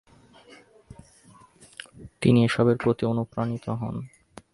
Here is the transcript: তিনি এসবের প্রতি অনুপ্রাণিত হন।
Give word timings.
তিনি 2.21 2.39
এসবের 2.45 2.77
প্রতি 2.77 3.03
অনুপ্রাণিত 3.05 3.65
হন। 3.81 3.95